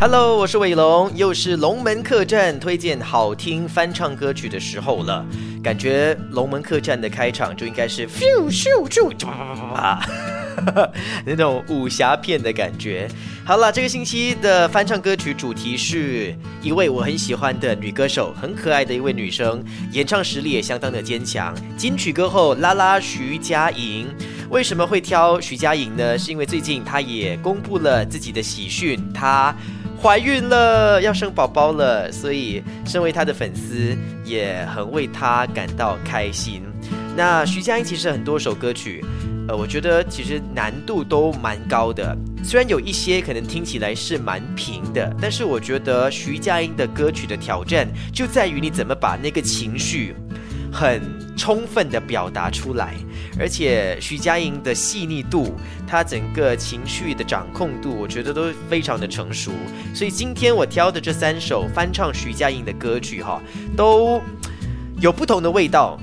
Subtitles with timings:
[0.00, 5.26] Hello，我是伟龙，又是龙门客栈推荐好听翻唱歌曲的时候了。
[5.60, 9.26] 感觉龙门客栈的开场就应该是咻咻咻
[9.74, 9.98] 啊，
[11.26, 13.08] 那种武侠片的感觉。
[13.48, 21.54] 好了，这个星期的翻唱歌曲主题是一位我很喜欢的女歌手，很可爱的一位女生，演唱实力也相当的坚强。
[21.74, 24.06] 金曲歌后拉拉徐佳莹。
[24.50, 26.18] 为什么会挑徐佳莹呢？
[26.18, 29.56] 是因为最近她也公布了自己的喜讯，她。
[30.00, 36.62] 怀孕了，要生宝宝了，所以身为她的粉丝也很为她感到开心。
[37.18, 39.04] 那徐佳莹其实很多首歌曲，
[39.48, 42.16] 呃，我觉得其实难度都蛮高的。
[42.44, 50.14] 虽然有一些可能听起来是蛮平的，但是我觉得徐佳莹的歌曲的挑战就在于你怎么把那个情绪
[50.72, 51.02] 很
[51.36, 52.94] 充分的表达出来。
[53.36, 55.56] 而且徐佳莹的细腻度，
[55.88, 59.50] 她整个情绪的掌控度，我觉得都非常的成熟。
[59.92, 63.42] 所以今天我挑的这三首翻唱徐佳莹的歌曲，哈，
[63.76, 64.22] 都
[65.00, 65.98] 有不同的味道。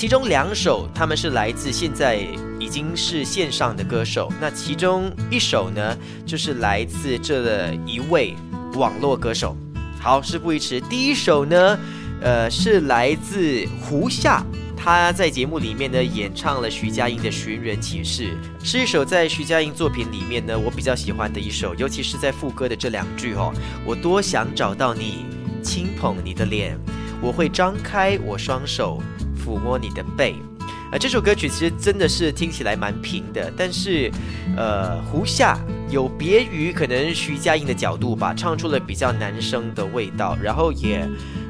[0.00, 2.26] 其中两首他们是来自现在
[2.58, 8.34] 已经是线上的歌手，那其中一首呢，就是来自这一位
[8.76, 9.54] 网络歌手。
[10.00, 11.78] 好，事不宜迟，第一首呢，
[12.22, 14.42] 呃，是来自胡夏。
[14.74, 23.52] 他在节目里面呢演唱了徐佳莹的《寻人启事》，是一首在徐佳莹作品里面呢我比较喜欢的一首，尤其是在副歌的这两句哦，
[23.84, 25.26] 我多想找到你，
[25.62, 26.74] 轻捧你的脸，
[27.20, 28.98] 我会张开我双手
[29.44, 30.34] 抚摸你的背。
[30.92, 34.10] 啊，这首歌曲其实真的是听起来蛮平的，但是，
[34.56, 35.56] 呃，胡夏
[35.88, 41.08] 有别于可能徐佳莹的角度吧，唱出了比较男生的味道，然后也。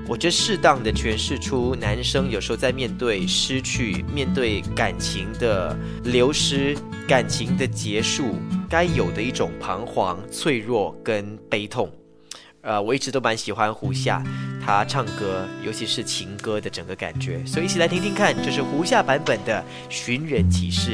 [0.08, 8.34] 我觉得适当的诠释出男生有时候在面对失去、面对感情的流失、感情的结束，
[8.68, 11.88] 该有的一种彷徨、脆弱跟悲痛。
[12.62, 14.20] 呃，我一直都蛮喜欢胡夏
[14.65, 20.91] 他唱歌，尤其是情歌的整个感觉，所以一起来听听看，这是胡夏版本的《寻人启事》。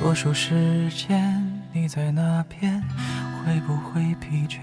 [0.00, 1.42] 多数时间
[1.72, 2.80] 你在那边，
[3.44, 4.58] 会不会疲倦？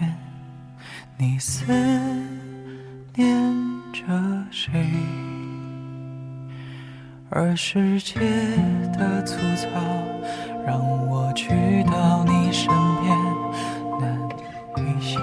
[1.18, 1.66] 你思
[3.14, 3.28] 念
[3.92, 4.02] 着
[4.50, 4.72] 谁？
[7.30, 8.18] 而世界
[8.98, 9.68] 的粗糙，
[10.66, 12.70] 让我去到你身
[13.02, 13.14] 边
[14.00, 14.18] 难
[14.78, 15.20] 一些。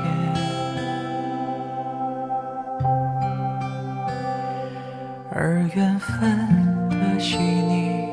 [5.34, 8.06] 而缘分的细腻，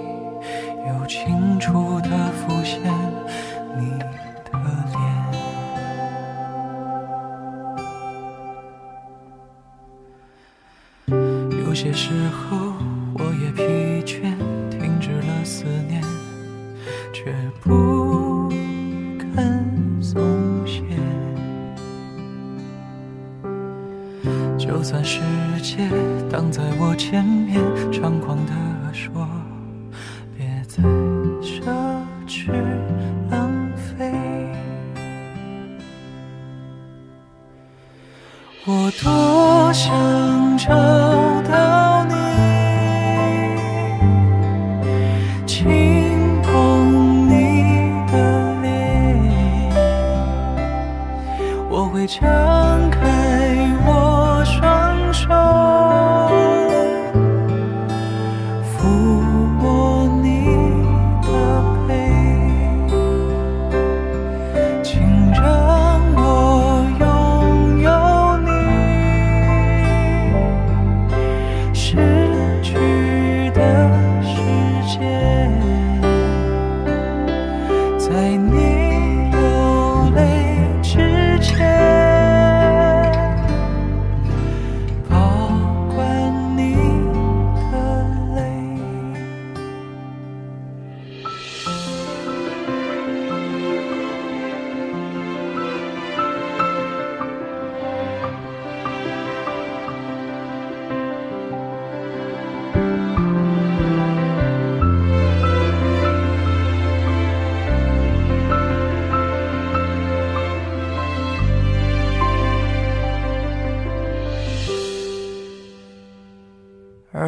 [0.88, 2.98] 又清处的浮现。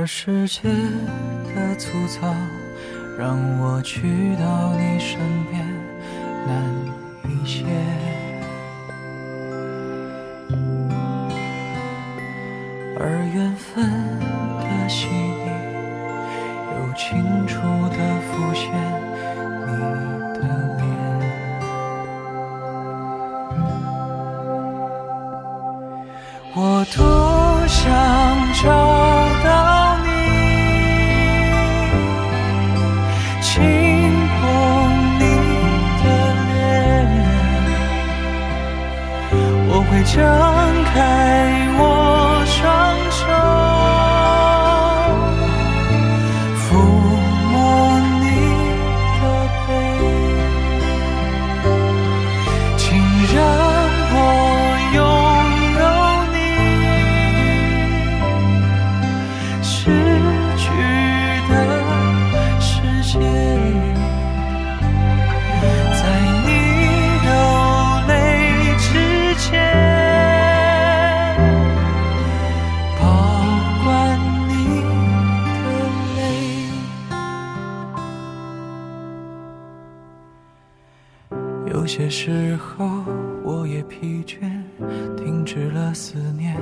[0.02, 0.64] 而世界
[1.54, 2.34] 的粗糙，
[3.20, 5.20] 让我去到你身
[5.52, 5.64] 边
[6.48, 6.66] 难
[7.30, 7.66] 一些。
[13.00, 13.86] 而缘分
[14.58, 15.52] 的细腻，
[16.72, 17.24] 又清
[46.72, 47.11] 手，
[81.74, 82.86] 有些时候，
[83.46, 84.40] 我也疲倦，
[85.16, 86.58] 停止了思念，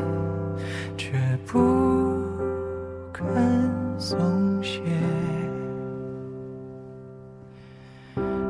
[0.95, 1.17] 却
[1.47, 1.57] 不
[3.11, 3.25] 肯
[3.97, 4.83] 松懈。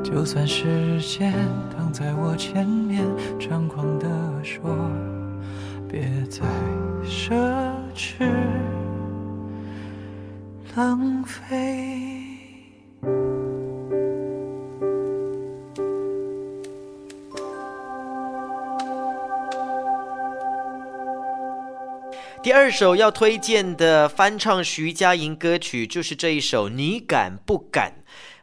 [0.04, 1.34] 就算时间
[1.78, 3.06] 挡在我前面，
[3.40, 4.08] 猖狂地
[4.44, 4.62] 说，
[5.88, 6.46] 别再
[7.06, 7.34] 奢
[7.96, 8.30] 侈
[10.76, 11.99] 浪费。
[22.50, 27.92] 第二首要推荐的翻唱徐佳莹歌曲就是这一首《你敢不敢》。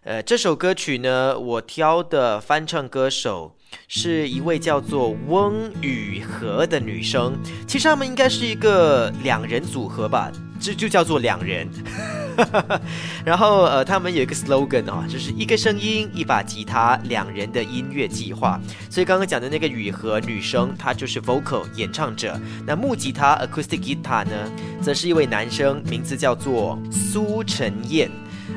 [0.04, 3.56] 呃，这首歌曲呢，我挑的翻唱歌手
[3.88, 7.36] 是一位叫做翁雨禾的女生。
[7.66, 10.30] 其实他们应该是一个两人组合吧，
[10.60, 11.68] 这就叫做两人。
[13.24, 18.60] 然后呃，他们有一个 slogan 啊、就是一个声音，一把吉他，两人的音乐计划。
[18.90, 22.38] 所以刚刚讲的那个雨和女生，她就是 vocal 演唱者。
[22.66, 24.50] 那木吉他 acoustic guitar 呢，
[24.80, 28.10] 则是一位男生，名字叫做苏晨燕。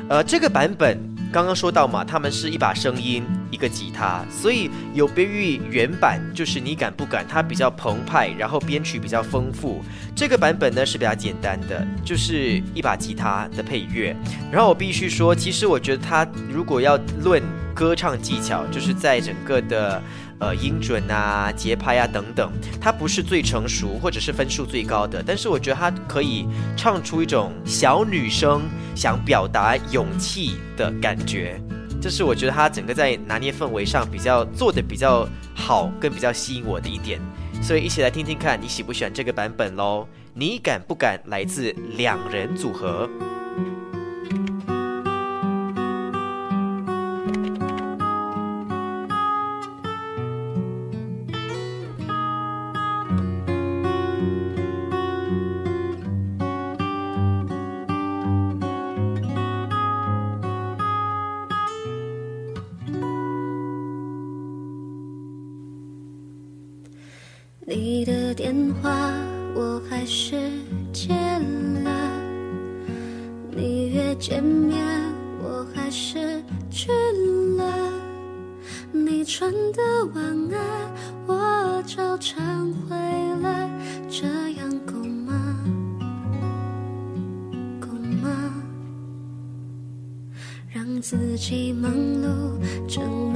[0.08, 0.98] 呃，这个版本
[1.32, 9.82] 刚刚说到嘛，他们是一把声音，一个吉他，所以有别于原版，就是你敢不敢，它比较澎湃，然后编曲比较丰富。
[10.14, 14.14] 这个版本呢是比较简单的，就是一把吉他的配乐。
[14.50, 17.42] 然后我必须说，其实我觉得他如果要论
[17.74, 20.02] 歌唱技巧，就是在整个的
[20.38, 28.62] 呃音准啊、节拍啊等等，它不是最成熟或者是分数最高的，但是我觉得它可以唱出一种小女生
[28.94, 31.60] 想表达勇气的感觉。
[32.00, 37.20] 这是我觉得他整个在拿捏氛围上比较做的比较好，跟比较吸引我的一点，
[37.62, 40.06] 所以一起来听听看你喜不喜欢这个版本喽？
[40.32, 41.20] 你敢不敢？
[41.26, 43.08] 来自两人组合。
[67.72, 68.90] 你的电话
[69.54, 70.34] 我还是
[70.92, 71.14] 接
[71.84, 72.20] 了，
[73.52, 74.84] 你约见面
[75.40, 76.90] 我还是去
[77.56, 77.92] 了，
[78.90, 80.92] 你传的晚安
[81.28, 82.96] 我照常回
[83.40, 83.70] 了，
[84.08, 84.26] 这
[84.58, 85.56] 样够吗？
[87.78, 87.86] 够
[88.20, 88.52] 吗？
[90.72, 92.58] 让自己忙碌，
[92.88, 93.29] 证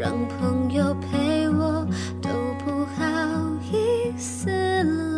[0.00, 1.86] 让朋友陪我
[2.22, 2.30] 都
[2.64, 3.04] 不好
[3.70, 4.48] 意思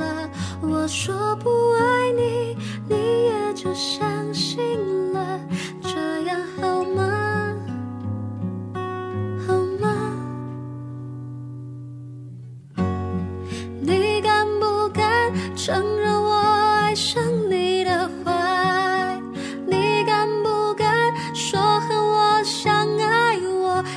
[0.00, 0.28] 了。
[0.60, 2.56] 我说不爱你，
[2.88, 4.11] 你也就删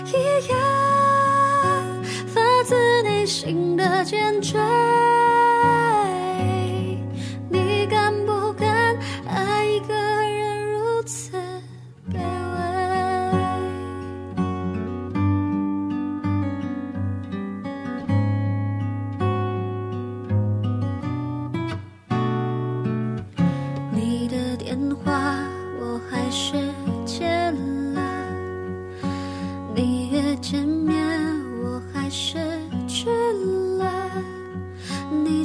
[0.06, 0.58] 一样，
[2.28, 4.58] 发自内心的坚决？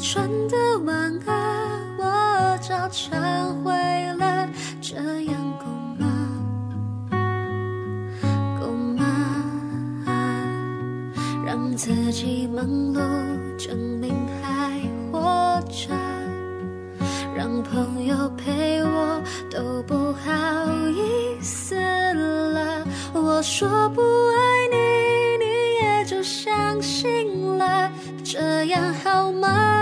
[0.03, 3.71] 穿的晚安，我照常回
[4.19, 4.49] 来，
[4.81, 5.67] 这样够
[5.99, 6.07] 吗？
[8.59, 9.05] 够吗？
[11.47, 12.99] 让自己忙碌，
[13.59, 14.81] 证明还
[15.13, 15.95] 活着，
[17.37, 20.31] 让朋友陪我都不好
[20.89, 22.87] 意思了。
[23.13, 27.93] 我说不爱你，你也就相信了，
[28.25, 29.80] 这样好吗？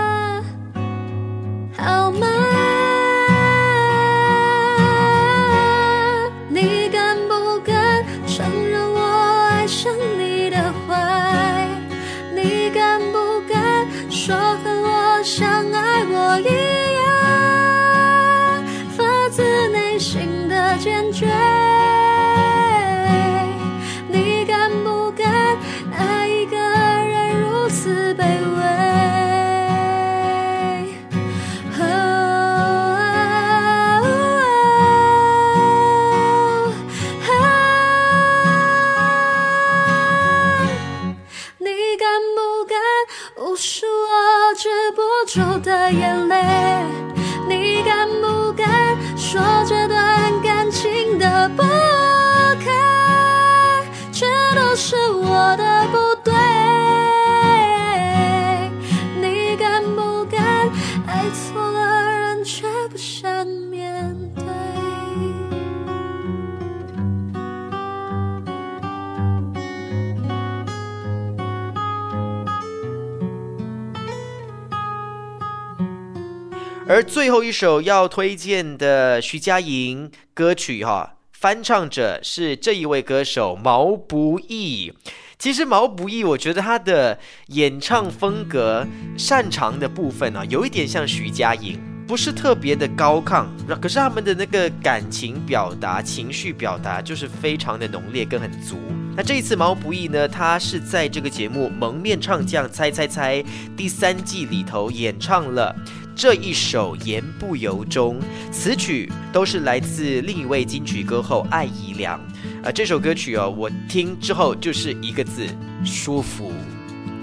[76.89, 84.91] 而最后一首要推荐的徐佳莹歌曲哈，翻唱者是这一位歌手毛不易。
[85.37, 87.19] 其实毛不易，我觉得他的
[87.49, 93.45] 演唱风格擅长的部分呢、有一点像徐佳莹，不是特别的高亢，
[93.79, 98.79] 可是他们的那个感情表达、情绪表达就是非常的浓烈跟很足。
[99.15, 103.43] 那这一次毛不易呢，他是在这个节目《蒙面唱将猜猜猜》
[103.77, 105.75] 第三季里头演唱了。
[106.19, 108.19] 这一首《言不由衷》，
[108.51, 112.19] 词曲都是来自另一位金曲歌后艾怡良。
[112.61, 115.47] 啊、这首歌曲哦，我听之后就是一个字：
[115.85, 116.51] 舒服，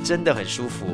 [0.02, 0.86] 真的很舒服。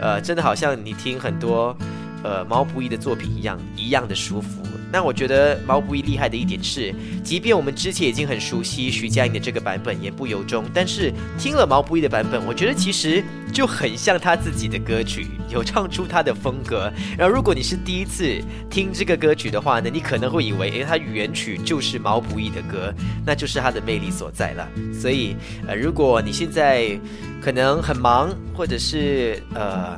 [0.00, 1.76] 呃，真的好像你听很多
[2.24, 4.62] 呃毛不易的作品一样，一样的舒服。
[4.92, 16.92] 那我觉得毛不易厉害的一点是，即便我们之前已经很熟悉徐佳莹的这个版本《言不由衷》，但是听了毛不易的版本，我觉得其实就很像他自己的歌曲，有唱出他的风格。
[17.16, 22.92] 然后，如果你是第一次听这个歌曲的话呢，你可能会以为，诶，它原曲就是毛不易的歌，
[23.24, 24.68] 那就是它的魅力所在了。
[24.92, 26.98] 所以，呃，如果你现在
[27.40, 29.96] 可能很忙，或者是呃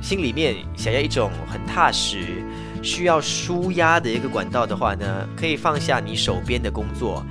[0.00, 2.42] 心里面想要一种很踏实。
[2.84, 7.24] 需要舒压的一个管道的话呢，可以放下你手边的工作，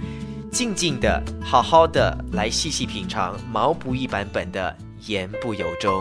[0.51, 4.75] 静静的、好好的来细细品尝毛不易版本的
[5.11, 5.93] 《言不由衷》。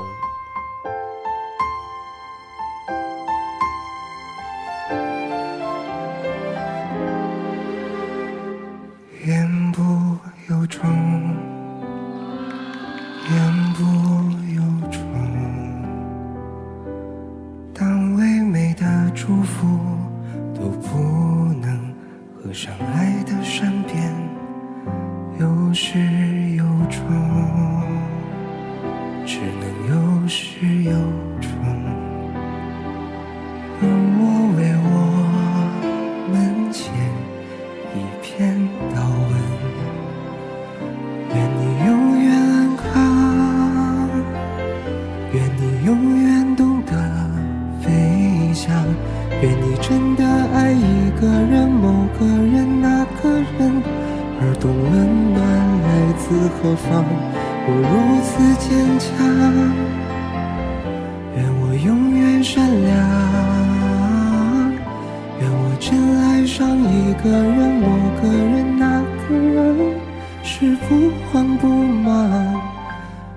[70.63, 72.63] 是不慌不忙，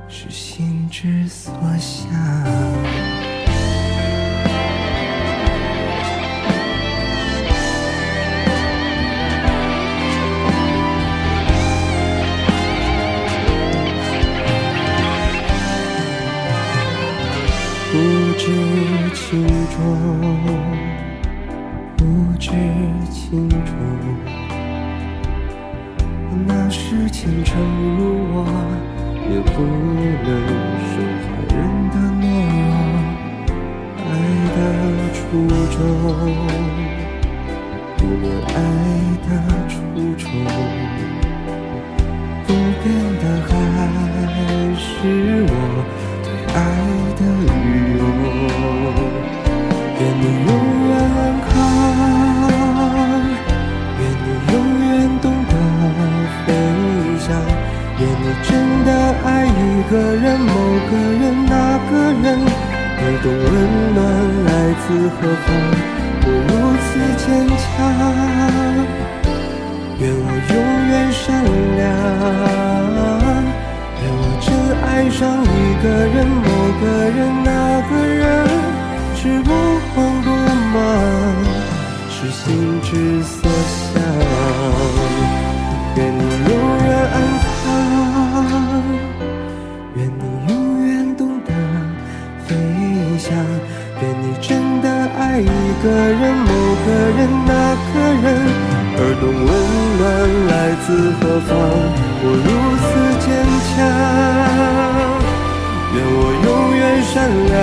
[0.08, 2.08] 是心之所向。
[29.55, 30.27] 不能
[30.91, 30.93] 升
[31.24, 31.57] 华人
[31.89, 32.24] 的懦
[32.59, 32.69] 弱。
[34.03, 34.12] 爱
[34.51, 34.57] 的
[35.13, 35.17] 初
[35.71, 35.77] 衷，
[37.95, 38.57] 不变爱
[39.25, 39.27] 的
[39.69, 39.74] 初
[40.17, 40.24] 衷，
[42.45, 42.50] 不
[42.83, 42.85] 变
[43.21, 43.50] 的还
[44.77, 44.83] 是
[45.47, 45.51] 我
[46.21, 46.55] 对爱
[47.15, 47.19] 的
[47.63, 47.65] 欲
[48.01, 48.03] 望。
[49.97, 50.50] 愿你永
[50.89, 50.91] 远
[58.85, 58.89] 的
[59.25, 60.53] 爱一个人，某
[60.89, 61.53] 个人，那
[61.89, 61.91] 个
[62.23, 62.25] 人。
[62.97, 63.53] 而懂温
[63.93, 63.99] 暖
[64.45, 64.49] 来
[64.81, 65.47] 自何方，
[66.23, 66.51] 我如
[66.81, 66.87] 此
[67.21, 67.25] 坚
[67.61, 67.65] 强。
[69.99, 70.55] 愿我永
[70.89, 71.23] 远善
[71.77, 71.83] 良，
[74.01, 74.47] 愿我真
[74.85, 75.45] 爱上一
[75.83, 76.47] 个人，某
[76.79, 77.49] 个人，那
[77.89, 78.23] 个人，
[79.15, 79.49] 是不
[79.93, 80.27] 慌不
[80.73, 80.77] 忙，
[82.09, 82.43] 是心
[82.81, 82.89] 之
[83.23, 83.35] 所
[83.93, 83.93] 向。
[95.35, 95.43] 爱一
[95.83, 96.47] 个人，某
[96.85, 96.87] 个
[97.17, 97.51] 人，那
[97.91, 98.25] 个人，
[98.95, 99.47] 而懂温
[99.99, 100.01] 暖
[100.47, 100.87] 来自
[101.19, 101.51] 何方。
[102.23, 102.47] 我如
[102.79, 102.87] 此
[103.19, 103.27] 坚
[103.67, 103.75] 强，
[105.91, 107.13] 愿我永远善
[107.51, 107.53] 良，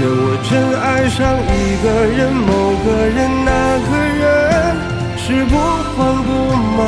[0.00, 1.16] 愿我真爱上
[1.54, 1.54] 一
[1.84, 1.86] 个
[2.18, 2.50] 人，某
[2.82, 3.48] 个人，那
[3.86, 4.26] 个人，
[5.16, 5.54] 是不
[5.94, 6.28] 慌不
[6.76, 6.82] 忙，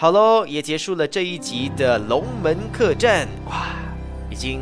[0.00, 3.26] 好喽，也结束了这一集的龙门客栈。
[3.46, 3.66] 哇，
[4.30, 4.60] 已经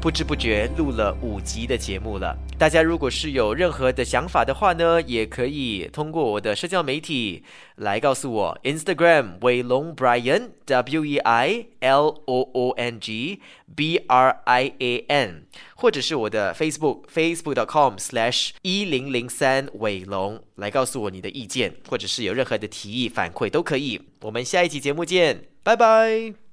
[0.00, 2.34] 不知不觉录了五集的节目了。
[2.58, 7.44] 大家如果是有任何的想法的话呢，也可以通过我的社交媒体
[7.76, 8.58] 来告诉我。
[8.64, 13.40] Instagram 伟龙 Brian W E I L O O N G
[13.76, 24.00] B R I A N，或者是我的 Facebook Facebook.com slash 一零零三伟龙，来告诉我你的意见，或者是有任何的提议反馈都可以。
[24.22, 26.49] 我们下一期节目见，拜拜。